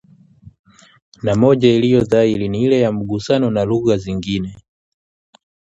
[1.23, 4.55] na moja iliyo dhahiri ni ile ya mgusano na lugha nyingine